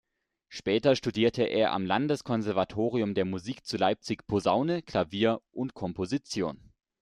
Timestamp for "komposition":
5.75-6.71